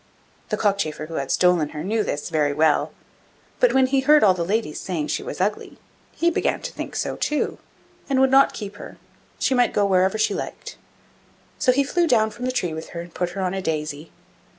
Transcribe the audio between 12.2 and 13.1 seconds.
from the tree with her